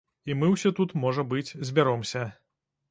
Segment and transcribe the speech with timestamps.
[0.29, 2.27] І мы ўсе тут, можа быць, збяромся.